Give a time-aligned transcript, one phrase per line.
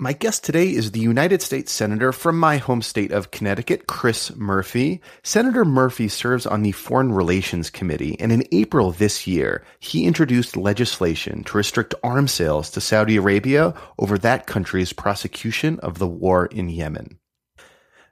[0.00, 4.32] My guest today is the United States Senator from my home state of Connecticut, Chris
[4.36, 5.00] Murphy.
[5.24, 10.56] Senator Murphy serves on the Foreign Relations Committee, and in April this year, he introduced
[10.56, 16.46] legislation to restrict arms sales to Saudi Arabia over that country's prosecution of the war
[16.46, 17.18] in Yemen.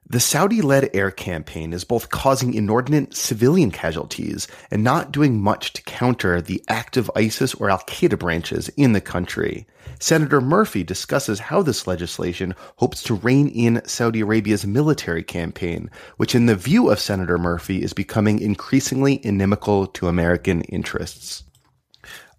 [0.08, 5.72] The Saudi led air campaign is both causing inordinate civilian casualties and not doing much
[5.72, 9.66] to counter the active ISIS or Al Qaeda branches in the country.
[9.98, 16.36] Senator Murphy discusses how this legislation hopes to rein in Saudi Arabia's military campaign, which,
[16.36, 21.42] in the view of Senator Murphy, is becoming increasingly inimical to American interests.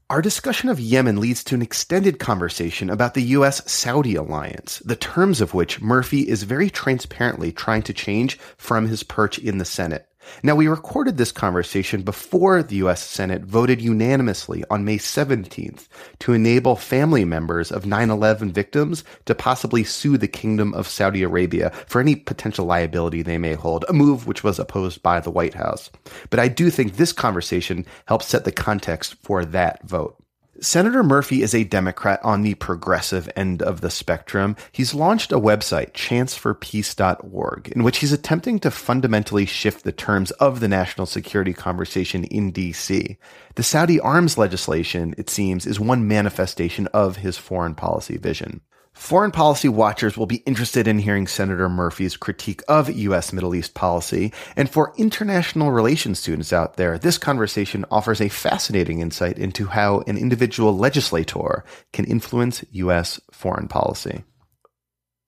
[0.09, 3.69] Our discussion of Yemen leads to an extended conversation about the U.S.
[3.69, 9.03] Saudi alliance, the terms of which Murphy is very transparently trying to change from his
[9.03, 10.06] perch in the Senate.
[10.43, 13.03] Now, we recorded this conversation before the U.S.
[13.03, 15.87] Senate voted unanimously on May 17th
[16.19, 21.71] to enable family members of 9-11 victims to possibly sue the Kingdom of Saudi Arabia
[21.87, 25.55] for any potential liability they may hold, a move which was opposed by the White
[25.55, 25.89] House.
[26.29, 30.21] But I do think this conversation helps set the context for that vote.
[30.59, 34.55] Senator Murphy is a Democrat on the progressive end of the spectrum.
[34.71, 40.59] He's launched a website, chanceforpeace.org, in which he's attempting to fundamentally shift the terms of
[40.59, 43.17] the national security conversation in DC.
[43.55, 48.61] The Saudi arms legislation, it seems, is one manifestation of his foreign policy vision.
[48.97, 53.31] Foreign policy watchers will be interested in hearing Senator Murphy's critique of U.S.
[53.31, 54.33] Middle East policy.
[54.57, 59.99] And for international relations students out there, this conversation offers a fascinating insight into how
[60.07, 63.21] an individual legislator can influence U.S.
[63.31, 64.25] foreign policy.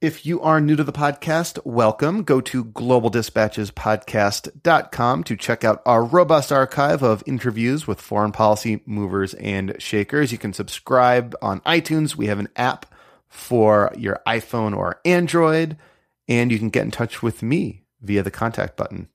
[0.02, 2.24] If you are new to the podcast, welcome.
[2.24, 9.34] Go to globaldispatchespodcast.com to check out our robust archive of interviews with foreign policy movers
[9.36, 10.34] and shakers.
[10.34, 12.16] You can subscribe on iTunes.
[12.16, 12.86] We have an app
[13.30, 15.78] for your iPhone or Android,
[16.28, 19.10] and you can get in touch with me via the contact button.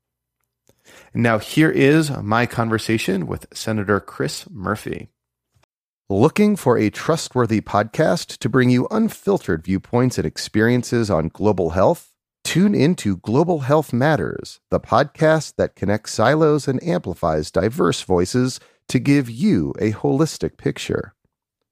[1.12, 5.08] Now, here is my conversation with Senator Chris Murphy.
[6.10, 12.10] Looking for a trustworthy podcast to bring you unfiltered viewpoints and experiences on global health?
[12.44, 18.98] Tune into Global Health Matters, the podcast that connects silos and amplifies diverse voices to
[18.98, 21.14] give you a holistic picture.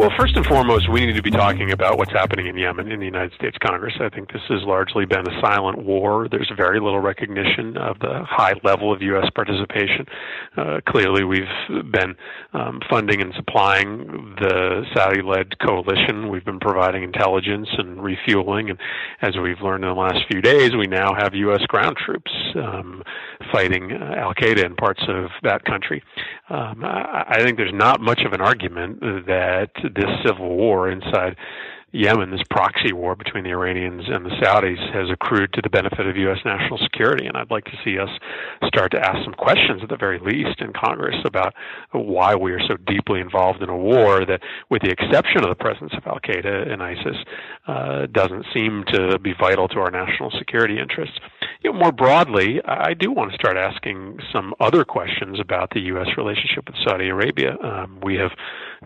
[0.00, 3.00] Well, first and foremost, we need to be talking about what's happening in Yemen in
[3.00, 3.92] the United States Congress.
[4.00, 6.26] I think this has largely been a silent war.
[6.26, 9.28] There's very little recognition of the high level of U.S.
[9.34, 10.06] participation.
[10.56, 12.16] Uh, clearly, we've been
[12.54, 16.30] um, funding and supplying the Saudi led coalition.
[16.30, 18.70] We've been providing intelligence and refueling.
[18.70, 18.78] And
[19.20, 21.60] as we've learned in the last few days, we now have U.S.
[21.68, 23.02] ground troops um,
[23.52, 26.02] fighting uh, Al Qaeda in parts of that country.
[26.48, 31.36] Um, I, I think there's not much of an argument that this civil war inside
[31.92, 36.06] Yemen, this proxy war between the Iranians and the Saudis, has accrued to the benefit
[36.06, 36.38] of U.S.
[36.44, 37.26] national security.
[37.26, 38.08] And I'd like to see us
[38.64, 41.52] start to ask some questions, at the very least, in Congress about
[41.90, 44.40] why we are so deeply involved in a war that,
[44.70, 47.16] with the exception of the presence of Al Qaeda and ISIS,
[47.66, 51.18] uh, doesn't seem to be vital to our national security interests.
[51.62, 55.80] You know, more broadly, I do want to start asking some other questions about the
[55.80, 56.06] U.S.
[56.16, 57.56] relationship with Saudi Arabia.
[57.64, 58.30] Um, we have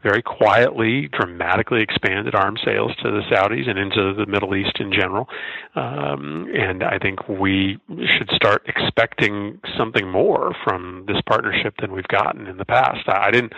[0.03, 4.93] very quietly, dramatically expanded arms sales to the Saudis and into the Middle East in
[4.93, 5.29] general.
[5.75, 12.09] Um, and I think we should start expecting something more from this partnership than we've
[12.09, 13.09] gotten in the past.
[13.09, 13.53] I didn't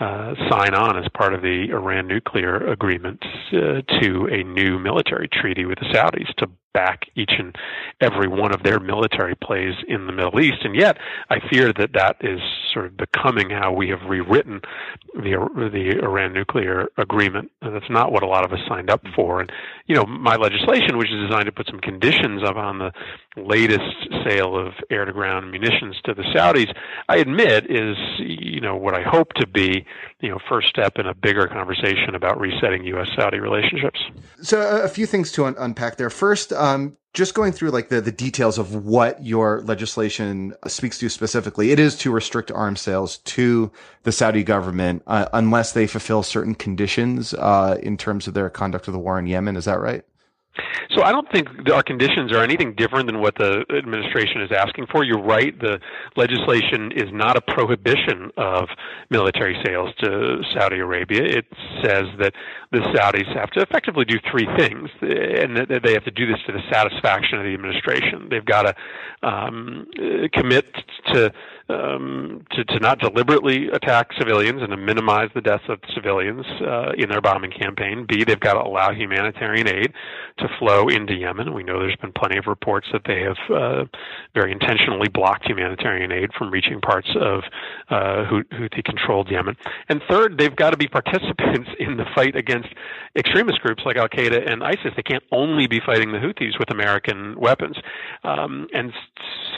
[0.00, 5.28] uh, sign on as part of the Iran nuclear agreement uh, to a new military
[5.28, 7.56] treaty with the Saudis to back each and
[8.00, 10.64] every one of their military plays in the Middle East.
[10.64, 10.98] And yet,
[11.30, 12.40] I fear that that is
[12.72, 14.60] sort of becoming how we have rewritten
[15.14, 17.50] the the Iran nuclear agreement.
[17.62, 19.40] And that's not what a lot of us signed up for.
[19.40, 19.50] And
[19.86, 22.92] you know, my legislation, which is designed to put some conditions up on the
[23.36, 26.72] latest sale of air-to-ground munitions to the Saudis,
[27.08, 29.84] I admit is you know what I hope to be
[30.20, 34.00] you know first step in a bigger conversation about resetting U.S.-Saudi relationships.
[34.42, 36.10] So a few things to un- unpack there.
[36.10, 41.08] First, um, just going through like the, the details of what your legislation speaks to
[41.08, 43.70] specifically, it is to restrict arms sales to
[44.02, 48.88] the Saudi government uh, unless they fulfill certain conditions uh, in terms of their conduct
[48.88, 49.56] of the war in Yemen.
[49.56, 50.04] Is that right?
[50.90, 54.86] So I don't think our conditions are anything different than what the administration is asking
[54.90, 55.04] for.
[55.04, 55.58] You're right.
[55.60, 55.78] The
[56.16, 58.68] legislation is not a prohibition of
[59.10, 61.22] military sales to Saudi Arabia.
[61.22, 61.46] It
[61.84, 62.32] says that
[62.72, 66.40] the Saudis have to effectively do three things, and that they have to do this
[66.46, 68.28] to the satisfaction of the administration.
[68.30, 69.86] They've got to um,
[70.32, 70.66] commit
[71.12, 71.32] to
[71.68, 76.92] um, to, to not deliberately attack civilians and to minimize the deaths of civilians uh,
[76.96, 78.06] in their bombing campaign.
[78.08, 79.92] B, they've got to allow humanitarian aid
[80.38, 81.52] to flow into Yemen.
[81.52, 83.84] We know there's been plenty of reports that they have uh,
[84.34, 87.42] very intentionally blocked humanitarian aid from reaching parts of
[87.90, 89.56] uh, Houthi-controlled Yemen.
[89.88, 92.68] And third, they've got to be participants in the fight against
[93.16, 94.92] extremist groups like Al Qaeda and ISIS.
[94.96, 97.76] They can't only be fighting the Houthis with American weapons.
[98.24, 98.92] Um, and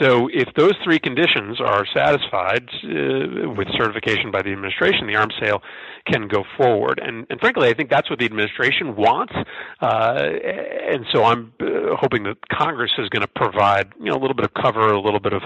[0.01, 5.33] so, if those three conditions are satisfied uh, with certification by the administration, the arms
[5.39, 5.61] sale
[6.05, 6.99] can go forward.
[7.03, 9.33] And, and frankly, I think that's what the administration wants.
[9.81, 10.29] Uh,
[10.91, 14.35] and so I'm uh, hoping that Congress is going to provide you know a little
[14.35, 15.43] bit of cover, a little bit of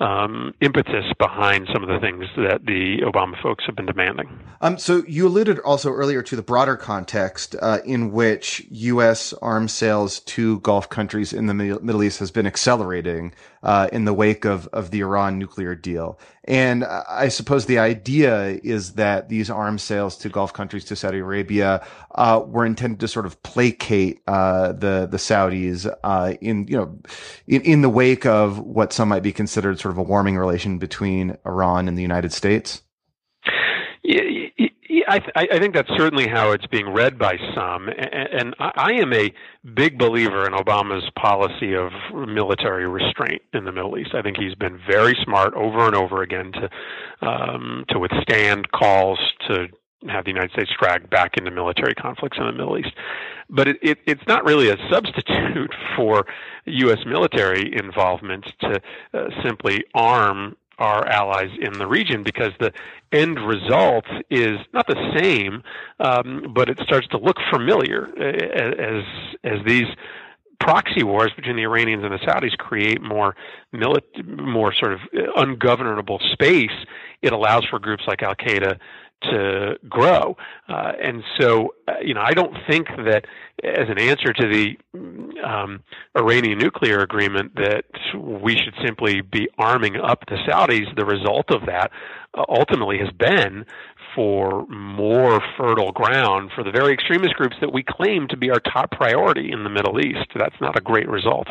[0.00, 4.28] um, impetus behind some of the things that the Obama folks have been demanding.
[4.60, 9.32] Um, so you alluded also earlier to the broader context uh, in which U.S.
[9.34, 14.14] arms sales to Gulf countries in the Middle East has been accelerating uh, in the
[14.14, 15.93] wake of of the Iran nuclear deal.
[16.44, 21.18] And I suppose the idea is that these arms sales to Gulf countries to Saudi
[21.18, 26.76] Arabia uh, were intended to sort of placate uh, the the Saudis uh, in you
[26.76, 26.98] know
[27.46, 30.78] in, in the wake of what some might be considered sort of a warming relation
[30.78, 32.82] between Iran and the United States.
[35.08, 38.92] I, th- I, think that's certainly how it's being read by some, and, and I
[38.92, 39.32] am a
[39.74, 44.10] big believer in Obama's policy of military restraint in the Middle East.
[44.14, 49.18] I think he's been very smart over and over again to um, to withstand calls
[49.48, 49.68] to
[50.08, 52.92] have the United States dragged back into military conflicts in the Middle East.
[53.48, 56.26] But it, it, it's not really a substitute for
[56.66, 56.98] U.S.
[57.06, 58.80] military involvement to
[59.12, 62.72] uh, simply arm our allies in the region because the
[63.12, 65.62] end result is not the same,
[66.00, 69.04] um, but it starts to look familiar uh, as
[69.44, 69.86] as these
[70.60, 73.36] proxy wars between the Iranians and the Saudis create more
[73.72, 75.00] milit- more sort of
[75.36, 76.72] ungovernable space.
[77.22, 78.78] It allows for groups like Al Qaeda
[79.30, 80.36] to grow.
[80.68, 83.24] Uh, and so, uh, you know, I don't think that
[83.62, 84.76] as an answer to the
[85.44, 85.82] um,
[86.16, 87.84] Iranian nuclear agreement that
[88.16, 90.94] we should simply be arming up the Saudis.
[90.96, 91.90] The result of that
[92.36, 93.64] uh, ultimately has been
[94.14, 98.60] for more fertile ground for the very extremist groups that we claim to be our
[98.60, 100.30] top priority in the Middle East.
[100.36, 101.48] That's not a great result.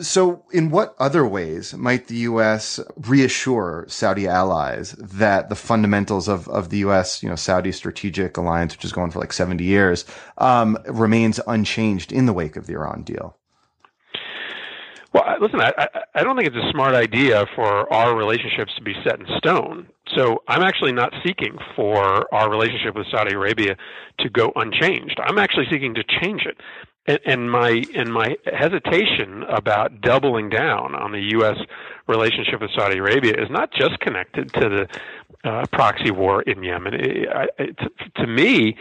[0.00, 2.80] So, in what other ways might the U.S.
[2.96, 7.22] reassure Saudi allies that the fundamentals of, of the U.S.
[7.22, 10.04] you know Saudi strategic alliance, which has gone for like seventy years,
[10.38, 13.36] um, remains unchanged in the wake of the Iran deal?
[15.14, 15.86] Well, listen, I,
[16.16, 19.86] I don't think it's a smart idea for our relationships to be set in stone.
[20.16, 23.76] So I'm actually not seeking for our relationship with Saudi Arabia
[24.18, 25.20] to go unchanged.
[25.22, 26.56] I'm actually seeking to change it
[27.06, 31.56] and, and my and my hesitation about doubling down on the U.S.
[32.06, 36.94] relationship with Saudi Arabia is not just connected to the uh, proxy war in Yemen.
[36.94, 37.78] It, it,
[38.16, 38.76] to me,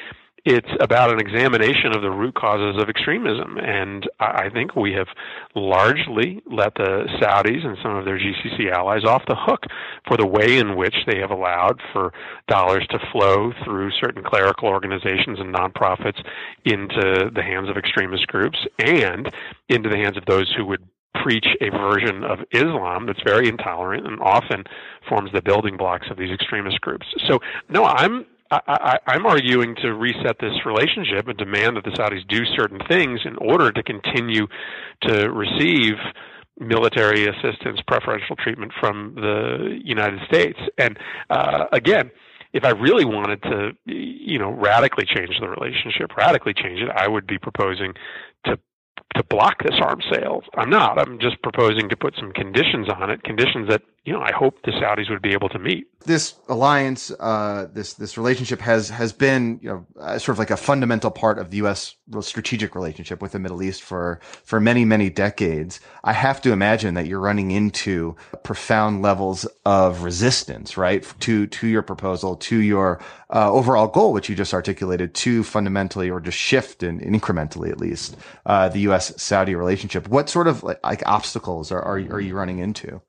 [0.45, 3.57] it's about an examination of the root causes of extremism.
[3.57, 5.07] And I think we have
[5.55, 9.63] largely let the Saudis and some of their GCC allies off the hook
[10.07, 12.11] for the way in which they have allowed for
[12.47, 16.21] dollars to flow through certain clerical organizations and nonprofits
[16.65, 19.33] into the hands of extremist groups and
[19.69, 20.83] into the hands of those who would
[21.23, 24.63] preach a version of Islam that's very intolerant and often
[25.07, 27.05] forms the building blocks of these extremist groups.
[27.27, 28.25] So, no, I'm
[28.67, 33.21] I, am arguing to reset this relationship and demand that the Saudis do certain things
[33.25, 34.47] in order to continue
[35.03, 35.93] to receive
[36.59, 40.59] military assistance, preferential treatment from the United States.
[40.77, 40.97] And
[41.29, 42.11] uh, again,
[42.53, 47.07] if I really wanted to, you know, radically change the relationship, radically change it, I
[47.07, 47.93] would be proposing
[48.45, 48.59] to
[49.15, 50.41] to block this arms sale.
[50.57, 50.97] I'm not.
[50.97, 54.61] I'm just proposing to put some conditions on it, conditions that you know, I hope
[54.63, 55.87] the Saudis would be able to meet.
[56.05, 60.51] This alliance, uh, this this relationship has has been, you know, uh, sort of like
[60.51, 61.95] a fundamental part of the U.S.
[62.19, 65.79] strategic relationship with the Middle East for for many many decades.
[66.03, 71.67] I have to imagine that you're running into profound levels of resistance, right, to to
[71.67, 76.37] your proposal, to your uh, overall goal, which you just articulated, to fundamentally or just
[76.37, 79.13] shift and incrementally at least uh, the U.S.
[79.21, 80.09] Saudi relationship.
[80.09, 83.01] What sort of like, like obstacles are, are are you running into?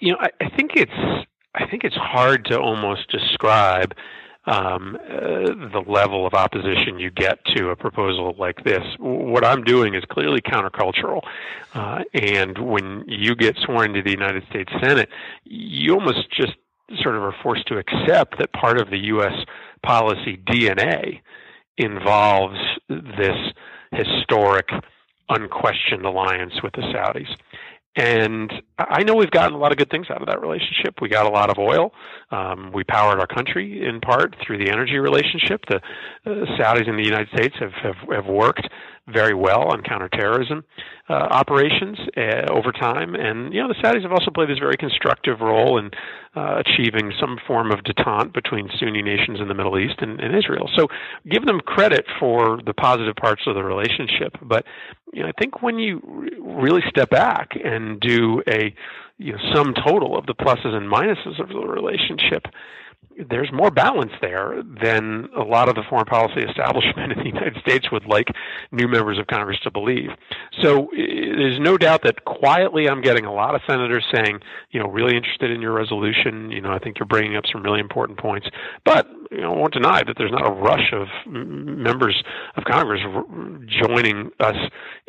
[0.00, 3.94] You know, I, I think it's I think it's hard to almost describe
[4.46, 8.82] um, uh, the level of opposition you get to a proposal like this.
[8.98, 11.22] What I'm doing is clearly countercultural,
[11.74, 15.08] uh, and when you get sworn to the United States Senate,
[15.44, 16.54] you almost just
[17.02, 19.32] sort of are forced to accept that part of the U.S.
[19.82, 21.20] policy DNA
[21.78, 23.36] involves this
[23.92, 24.68] historic,
[25.30, 27.34] unquestioned alliance with the Saudis.
[27.96, 31.00] And I know we've gotten a lot of good things out of that relationship.
[31.00, 31.92] We got a lot of oil.
[32.32, 35.64] Um, we powered our country in part through the energy relationship.
[35.68, 38.68] The uh, Saudis in the United States have, have, have worked
[39.12, 40.64] very well on counterterrorism
[41.10, 43.14] uh, operations uh, over time.
[43.14, 45.90] And, you know, the Saudis have also played this very constructive role in
[46.34, 50.34] uh, achieving some form of detente between Sunni nations in the Middle East and, and
[50.34, 50.70] Israel.
[50.74, 50.88] So
[51.30, 54.36] give them credit for the positive parts of the relationship.
[54.42, 54.64] But,
[55.12, 56.00] you know, I think when you
[56.40, 58.74] really step back and do a
[59.18, 62.46] you know, sum total of the pluses and minuses of the relationship,
[63.30, 67.56] there's more balance there than a lot of the foreign policy establishment in the United
[67.60, 68.28] States would like
[68.72, 70.10] new members of Congress to believe.
[70.62, 74.40] So there's no doubt that quietly I'm getting a lot of senators saying,
[74.70, 76.50] you know, really interested in your resolution.
[76.50, 78.48] You know, I think you're bringing up some really important points.
[78.84, 82.22] But you know, I won't deny that there's not a rush of members
[82.56, 83.00] of Congress
[83.66, 84.56] joining us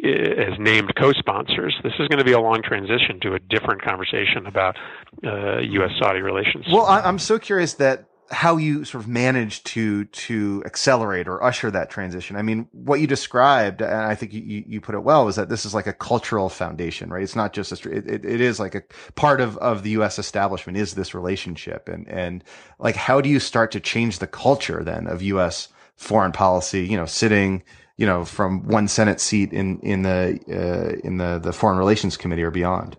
[0.04, 1.76] as named co-sponsors.
[1.84, 4.78] This is going to be a long transition to a different conversation about
[5.24, 6.66] uh, U.S.-Saudi relations.
[6.72, 7.95] Well, I'm so curious that
[8.32, 12.36] how you sort of managed to to accelerate or usher that transition.
[12.36, 15.50] I mean, what you described, and I think you, you put it well, was that
[15.50, 17.22] this is like a cultural foundation, right?
[17.22, 20.18] It's not just a, it, it is like a part of of the U.S.
[20.18, 22.44] establishment is this relationship, and and
[22.80, 25.68] like how do you start to change the culture then of U.S.
[25.96, 26.86] foreign policy?
[26.86, 27.64] You know, sitting
[27.98, 32.18] you know from one Senate seat in in the uh, in the the Foreign Relations
[32.18, 32.98] Committee or beyond.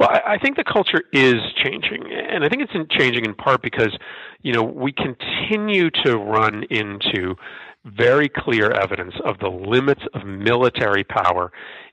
[0.00, 3.94] Well, I, think the culture is changing, and I think it's changing in part because,
[4.40, 7.34] you know, we continue to run into
[7.84, 11.52] very clear evidence of the limits of military power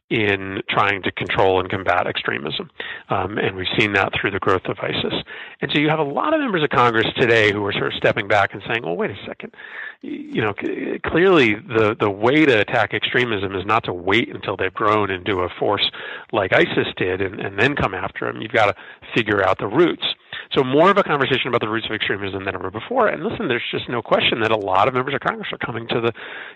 [0.10, 2.70] in trying to control and combat extremism.
[3.10, 5.14] Um, and we've seen that through the growth of ISIS.
[5.62, 7.94] And so you have a lot of members of Congress today who are sort of
[7.94, 9.54] stepping back and saying, well, wait a second.
[10.02, 10.54] You know,
[11.06, 15.40] clearly the, the way to attack extremism is not to wait until they've grown into
[15.40, 15.92] a force
[16.32, 18.42] like ISIS did and, and then come after them.
[18.42, 18.76] You've got to
[19.16, 20.06] figure out the roots.
[20.58, 23.08] So more of a conversation about the roots of extremism than ever before.
[23.10, 25.88] And listen, there's just no question that a lot of members of Congress are coming
[25.90, 26.12] to the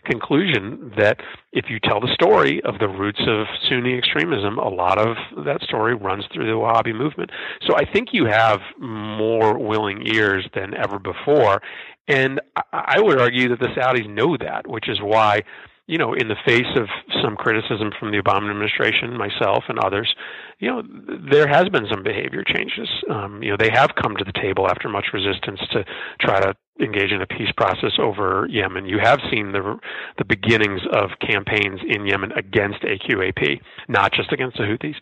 [0.05, 1.17] conclusion that
[1.53, 5.61] if you tell the story of the roots of Sunni extremism, a lot of that
[5.61, 7.29] story runs through the Wahhabi movement.
[7.67, 11.61] So I think you have more willing ears than ever before.
[12.07, 12.41] And
[12.73, 15.43] I would argue that the Saudis know that, which is why
[15.91, 16.87] you know, in the face of
[17.21, 20.15] some criticism from the Obama administration, myself and others,
[20.59, 20.81] you know,
[21.29, 22.87] there has been some behavior changes.
[23.09, 25.83] Um, you know, they have come to the table after much resistance to
[26.21, 28.85] try to engage in a peace process over Yemen.
[28.85, 29.77] You have seen the
[30.17, 34.95] the beginnings of campaigns in Yemen against AQAP, not just against the Houthis.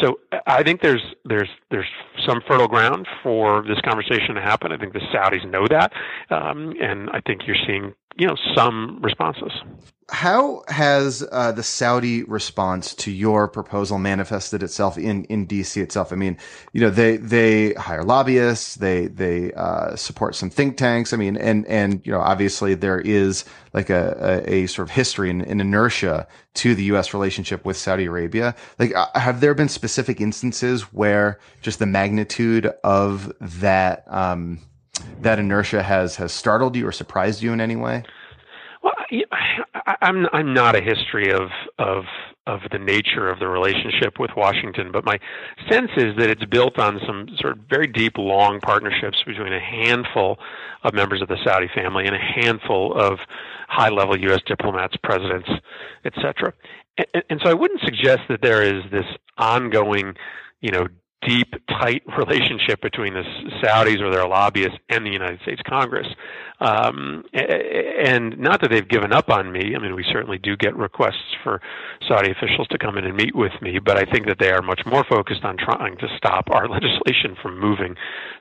[0.00, 1.90] So I think there's there's there's
[2.24, 4.70] some fertile ground for this conversation to happen.
[4.70, 5.92] I think the Saudis know that,
[6.30, 9.52] um, and I think you're seeing you know some responses.
[10.08, 16.12] How has uh, the Saudi response to your proposal manifested itself in, in DC itself?
[16.12, 16.38] I mean,
[16.72, 21.12] you know, they they hire lobbyists, they they uh, support some think tanks.
[21.12, 23.44] I mean, and and you know, obviously there is
[23.74, 27.12] like a a, a sort of history and, and, inertia to the U.S.
[27.12, 28.54] relationship with Saudi Arabia.
[28.78, 34.04] Like, uh, have there been specific instances where just the magnitude of that?
[34.06, 34.60] Um,
[35.20, 38.04] that inertia has has startled you or surprised you in any way?
[38.82, 38.94] Well,
[40.02, 42.04] I'm I'm not a history of of
[42.46, 45.18] of the nature of the relationship with Washington, but my
[45.68, 49.60] sense is that it's built on some sort of very deep, long partnerships between a
[49.60, 50.38] handful
[50.84, 53.18] of members of the Saudi family and a handful of
[53.68, 54.40] high-level U.S.
[54.46, 55.48] diplomats, presidents,
[56.04, 56.52] etc.
[56.98, 59.06] And, and so I wouldn't suggest that there is this
[59.38, 60.14] ongoing,
[60.60, 60.86] you know,
[61.26, 63.22] deep, tight relationship between the
[63.62, 66.06] Saudis or their lobbyists and the United States Congress.
[66.58, 69.74] Um, and not that they've given up on me.
[69.76, 71.60] I mean, we certainly do get requests for
[72.08, 74.62] Saudi officials to come in and meet with me, but I think that they are
[74.62, 77.94] much more focused on trying to stop our legislation from moving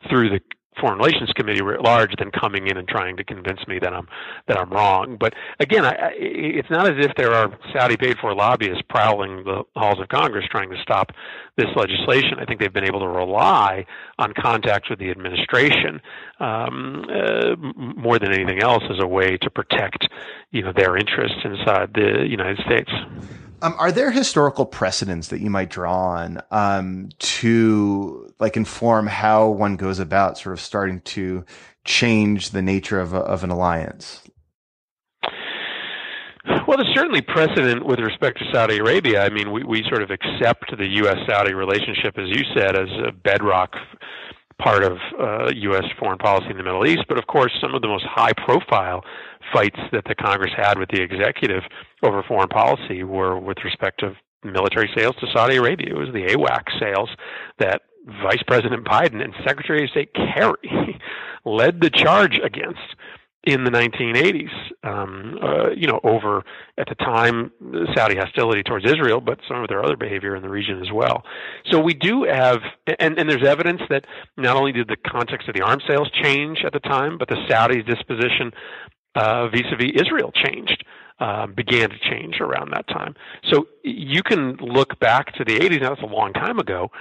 [0.09, 0.39] through the
[0.79, 4.07] Foreign Relations Committee writ large than coming in and trying to convince me that I'm
[4.47, 5.17] that I'm wrong.
[5.19, 9.99] But again, I, it's not as if there are Saudi paid-for lobbyists prowling the halls
[9.99, 11.11] of Congress trying to stop
[11.57, 12.39] this legislation.
[12.39, 13.85] I think they've been able to rely
[14.19, 16.01] on contacts with the administration
[16.39, 20.07] um, uh, more than anything else as a way to protect,
[20.51, 22.91] you know, their interests inside the United States.
[23.65, 29.47] Um, are there historical precedents that you might draw on um, to like inform how
[29.49, 31.43] one goes about sort of starting to
[31.83, 34.21] change the nature of, a, of an alliance?
[36.67, 39.25] Well, there's certainly precedent with respect to Saudi Arabia.
[39.25, 41.17] I mean, we, we sort of accept the U.S.
[41.27, 43.73] Saudi relationship, as you said, as a bedrock
[44.61, 45.85] part of uh, U.S.
[45.97, 47.05] foreign policy in the Middle East.
[47.09, 49.03] But of course, some of the most high profile
[49.53, 51.63] fights that the Congress had with the executive
[52.03, 55.89] over foreign policy were with respect to military sales to Saudi Arabia.
[55.89, 57.09] It was the AWAC sales
[57.59, 57.81] that
[58.21, 60.99] Vice President Biden and Secretary of State Kerry
[61.45, 62.95] led the charge against
[63.45, 64.49] in the 1980s,
[64.83, 66.43] um, uh, you know, over
[66.79, 67.51] at the time
[67.95, 71.23] Saudi hostility towards Israel, but some of their other behavior in the region as well.
[71.69, 72.57] So we do have,
[72.99, 76.63] and, and there's evidence that not only did the context of the arms sales change
[76.65, 78.51] at the time, but the Saudis' disposition
[79.15, 80.83] vis-a-vis Israel changed.
[81.17, 83.15] Uh, began to change around that time.
[83.49, 86.91] So you can look back to the 80s, now that's a long time ago,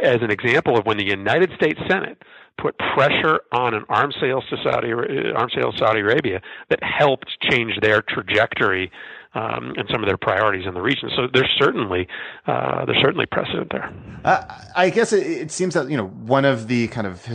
[0.00, 2.22] as an example of when the United States Senate
[2.56, 7.72] put pressure on an arms sales to Saudi arms sales Saudi Arabia that helped change
[7.80, 8.90] their trajectory
[9.34, 11.10] um, and some of their priorities in the region.
[11.16, 12.08] So there's certainly
[12.46, 13.92] uh, there's certainly precedent there.
[14.24, 14.44] Uh,
[14.76, 17.26] I guess it, it, seems that you know one of the kind of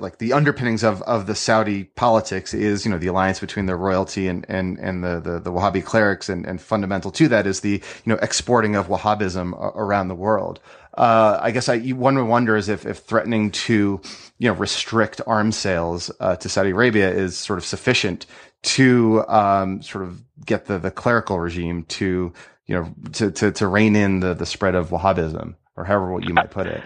[0.00, 3.76] like the underpinnings of, of the Saudi politics is you know the alliance between the
[3.76, 7.60] royalty and and and the the, the Wahhabi clerics, and, and fundamental to that is
[7.60, 10.60] the you know exporting of Wahhabism around the world
[10.96, 14.00] uh, I guess I one wonders if if threatening to
[14.38, 18.26] you know restrict arms sales uh, to Saudi Arabia is sort of sufficient
[18.66, 22.32] to um, sort of get the the clerical regime to
[22.66, 26.34] you know to to to rein in the the spread of Wahhabism or however you
[26.34, 26.84] might put it.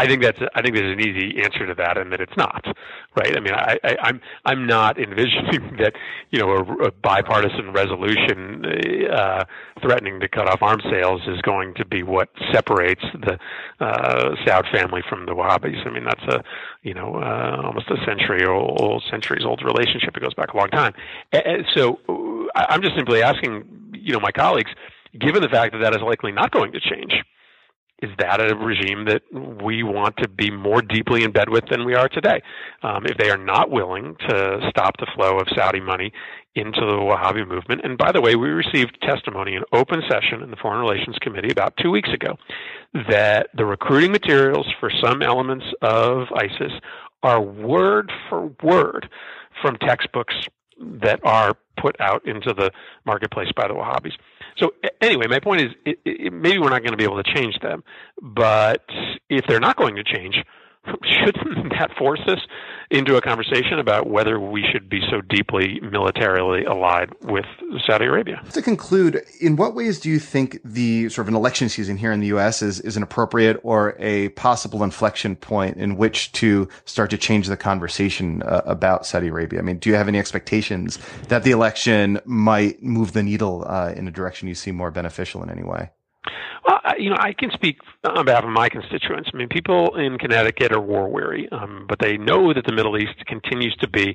[0.00, 2.64] I think that's I think there's an easy answer to that, and that it's not,
[3.16, 3.36] right?
[3.36, 5.92] I mean, I, I, I'm I'm not envisioning that
[6.30, 8.64] you know a, a bipartisan resolution
[9.12, 9.44] uh,
[9.82, 13.38] threatening to cut off arms sales is going to be what separates the
[13.84, 15.86] uh, Saud family from the Wahhabis.
[15.86, 16.42] I mean, that's a
[16.82, 20.16] you know uh, almost a century old, centuries old relationship.
[20.16, 20.94] It goes back a long time.
[21.32, 22.00] And so
[22.54, 24.70] I'm just simply asking, you know, my colleagues,
[25.20, 27.12] given the fact that that is likely not going to change
[28.02, 29.22] is that a regime that
[29.62, 32.42] we want to be more deeply in bed with than we are today?
[32.82, 36.12] Um, if they are not willing to stop the flow of Saudi money
[36.54, 40.50] into the Wahhabi movement, and by the way, we received testimony in open session in
[40.50, 42.36] the Foreign Relations Committee about two weeks ago
[43.08, 46.72] that the recruiting materials for some elements of ISIS
[47.22, 49.08] are word for word
[49.60, 50.34] from textbooks
[50.80, 52.70] that are put out into the
[53.04, 54.12] marketplace by the Wahhabis.
[54.60, 57.34] So anyway, my point is, it, it, maybe we're not going to be able to
[57.34, 57.82] change them,
[58.20, 58.84] but
[59.28, 60.36] if they're not going to change,
[60.86, 62.40] shouldn't that force us
[62.90, 67.44] into a conversation about whether we should be so deeply militarily allied with
[67.86, 68.42] Saudi Arabia?
[68.52, 72.12] To conclude, in what ways do you think the sort of an election season here
[72.12, 72.62] in the U.S.
[72.62, 77.46] is, is an appropriate or a possible inflection point in which to start to change
[77.46, 79.60] the conversation uh, about Saudi Arabia?
[79.60, 83.92] I mean, do you have any expectations that the election might move the needle uh,
[83.94, 85.90] in a direction you see more beneficial in any way?
[86.66, 89.30] Well, you know, I can speak on behalf of my constituents.
[89.32, 92.98] I mean, people in Connecticut are war weary, um, but they know that the Middle
[92.98, 94.14] East continues to be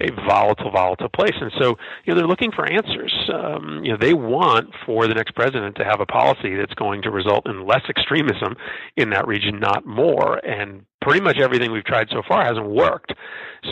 [0.00, 3.14] a volatile, volatile place, and so you know they're looking for answers.
[3.32, 7.02] Um, you know, they want for the next president to have a policy that's going
[7.02, 8.56] to result in less extremism
[8.96, 10.44] in that region, not more.
[10.44, 13.12] And pretty much everything we've tried so far hasn't worked.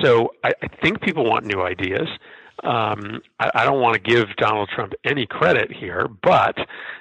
[0.02, 2.08] So I, I think people want new ideas
[2.64, 6.56] um, I, I don't want to give Donald Trump any credit here, but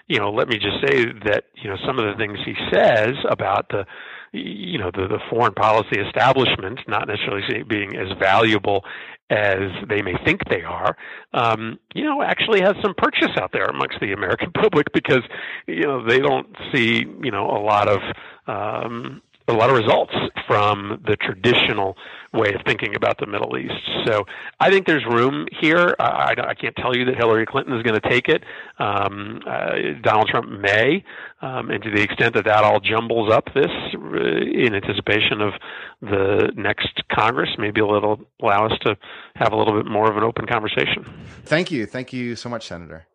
[0.07, 3.13] you know, let me just say that you know some of the things he says
[3.29, 3.85] about the
[4.33, 8.83] you know the, the foreign policy establishment not necessarily being as valuable
[9.29, 10.97] as they may think they are,
[11.33, 15.21] um, you know, actually has some purchase out there amongst the American public because
[15.67, 17.99] you know they don't see you know a lot of
[18.47, 20.13] um, a lot of results
[20.47, 21.95] from the traditional
[22.34, 23.73] way of thinking about the Middle East.
[24.06, 24.25] So
[24.60, 25.95] I think there's room here.
[25.99, 28.43] I, I can't tell you that Hillary Clinton is going to take it.
[28.80, 31.04] Um, uh, Donald Trump may,
[31.41, 35.54] um, and to the extent that that all jumbles up this uh, in anticipation of
[36.01, 38.97] the next Congress, maybe it'll allow us to
[39.36, 41.06] have a little bit more of an open conversation.
[41.43, 41.86] Thank you.
[41.86, 43.08] Thank you so much, Senator.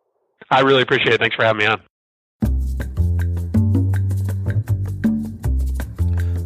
[0.49, 1.19] I really appreciate it.
[1.19, 1.81] Thanks for having me on.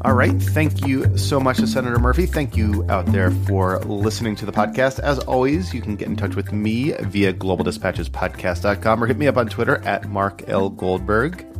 [0.03, 0.33] All right.
[0.41, 2.25] Thank you so much to Senator Murphy.
[2.25, 4.99] Thank you out there for listening to the podcast.
[4.99, 9.37] As always, you can get in touch with me via globaldispatchespodcast.com or hit me up
[9.37, 10.69] on Twitter at Mark L.
[10.69, 11.50] Goldberg.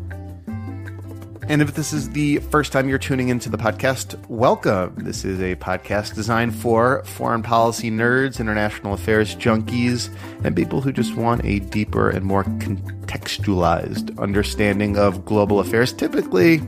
[1.51, 4.95] And if this is the first time you're tuning into the podcast, welcome.
[4.95, 10.09] This is a podcast designed for foreign policy nerds, international affairs junkies,
[10.45, 16.61] and people who just want a deeper and more contextualized understanding of global affairs, typically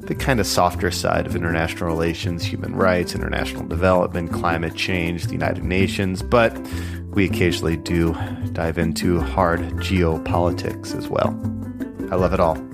[0.00, 5.32] the kind of softer side of international relations, human rights, international development, climate change, the
[5.32, 6.52] United Nations, but
[7.10, 8.12] we occasionally do
[8.52, 11.28] dive into hard geopolitics as well.
[12.10, 12.73] I love it all.